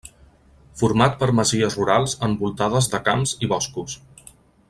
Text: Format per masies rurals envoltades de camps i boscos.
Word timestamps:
Format 0.79 1.17
per 1.19 1.27
masies 1.39 1.77
rurals 1.81 2.17
envoltades 2.29 2.89
de 2.95 3.03
camps 3.11 3.35
i 3.49 3.53
boscos. 3.55 4.01